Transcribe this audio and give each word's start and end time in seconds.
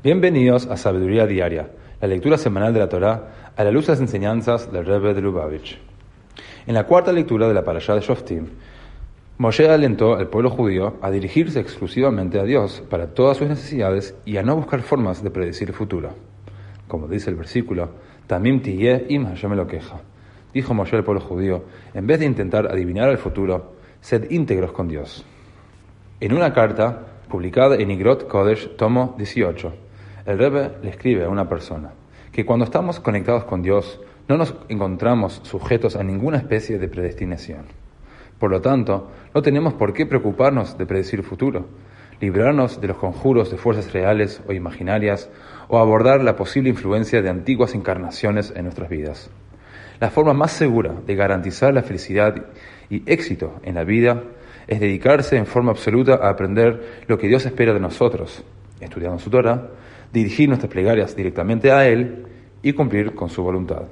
Bienvenidos 0.00 0.68
a 0.68 0.76
Sabiduría 0.76 1.26
Diaria, 1.26 1.70
la 2.00 2.06
lectura 2.06 2.38
semanal 2.38 2.72
de 2.72 2.78
la 2.78 2.88
Torá 2.88 3.52
a 3.56 3.64
la 3.64 3.72
luz 3.72 3.88
de 3.88 3.94
las 3.94 4.00
enseñanzas 4.00 4.70
del 4.70 4.86
Rebbe 4.86 5.12
de 5.12 5.20
Lubavitch. 5.20 5.76
En 6.68 6.74
la 6.74 6.84
cuarta 6.84 7.12
lectura 7.12 7.48
de 7.48 7.54
la 7.54 7.64
Parashá 7.64 7.96
de 7.96 8.00
Shoftim, 8.02 8.46
Moshe 9.38 9.68
alentó 9.68 10.14
al 10.14 10.28
pueblo 10.28 10.50
judío 10.50 10.98
a 11.02 11.10
dirigirse 11.10 11.58
exclusivamente 11.58 12.38
a 12.38 12.44
Dios 12.44 12.80
para 12.88 13.08
todas 13.08 13.38
sus 13.38 13.48
necesidades 13.48 14.14
y 14.24 14.36
a 14.36 14.44
no 14.44 14.54
buscar 14.54 14.82
formas 14.82 15.20
de 15.20 15.32
predecir 15.32 15.70
el 15.70 15.74
futuro. 15.74 16.10
Como 16.86 17.08
dice 17.08 17.30
el 17.30 17.36
versículo, 17.36 17.90
Tamim 18.28 18.62
tiye 18.62 19.04
im 19.08 19.26
Hashem 19.26 19.54
lo 19.54 19.66
queja. 19.66 20.00
Dijo 20.54 20.74
Moshe 20.74 20.94
al 20.94 21.02
pueblo 21.02 21.22
judío, 21.22 21.64
en 21.92 22.06
vez 22.06 22.20
de 22.20 22.26
intentar 22.26 22.68
adivinar 22.70 23.08
el 23.08 23.18
futuro, 23.18 23.72
sed 24.00 24.30
íntegros 24.30 24.70
con 24.70 24.86
Dios. 24.86 25.26
En 26.20 26.34
una 26.34 26.52
carta 26.52 27.04
publicada 27.28 27.74
en 27.74 27.90
Igrot 27.90 28.28
Kodesh, 28.28 28.76
tomo 28.76 29.16
18, 29.18 29.87
el 30.28 30.36
Rebbe 30.38 30.72
le 30.82 30.90
escribe 30.90 31.24
a 31.24 31.30
una 31.30 31.48
persona 31.48 31.92
que 32.32 32.44
cuando 32.44 32.66
estamos 32.66 33.00
conectados 33.00 33.44
con 33.44 33.62
Dios 33.62 33.98
no 34.28 34.36
nos 34.36 34.54
encontramos 34.68 35.40
sujetos 35.42 35.96
a 35.96 36.04
ninguna 36.04 36.36
especie 36.36 36.78
de 36.78 36.86
predestinación. 36.86 37.64
Por 38.38 38.50
lo 38.50 38.60
tanto, 38.60 39.10
no 39.34 39.40
tenemos 39.40 39.72
por 39.72 39.94
qué 39.94 40.04
preocuparnos 40.04 40.76
de 40.76 40.84
predecir 40.84 41.20
el 41.20 41.24
futuro, 41.24 41.66
librarnos 42.20 42.78
de 42.78 42.88
los 42.88 42.98
conjuros 42.98 43.50
de 43.50 43.56
fuerzas 43.56 43.90
reales 43.94 44.42
o 44.46 44.52
imaginarias 44.52 45.30
o 45.66 45.78
abordar 45.78 46.22
la 46.22 46.36
posible 46.36 46.68
influencia 46.68 47.22
de 47.22 47.30
antiguas 47.30 47.74
encarnaciones 47.74 48.52
en 48.54 48.64
nuestras 48.64 48.90
vidas. 48.90 49.30
La 49.98 50.10
forma 50.10 50.34
más 50.34 50.52
segura 50.52 50.94
de 51.06 51.14
garantizar 51.14 51.72
la 51.72 51.82
felicidad 51.82 52.34
y 52.90 53.02
éxito 53.10 53.60
en 53.62 53.76
la 53.76 53.84
vida 53.84 54.24
es 54.66 54.78
dedicarse 54.78 55.38
en 55.38 55.46
forma 55.46 55.70
absoluta 55.70 56.16
a 56.16 56.28
aprender 56.28 57.04
lo 57.06 57.16
que 57.16 57.28
Dios 57.28 57.46
espera 57.46 57.72
de 57.72 57.80
nosotros, 57.80 58.44
estudiando 58.80 59.18
su 59.18 59.30
Torah, 59.30 59.70
dirigir 60.12 60.48
nuestras 60.48 60.70
plegarias 60.70 61.14
directamente 61.14 61.70
a 61.70 61.86
Él 61.86 62.26
y 62.62 62.72
cumplir 62.72 63.14
con 63.14 63.28
su 63.28 63.42
voluntad. 63.42 63.82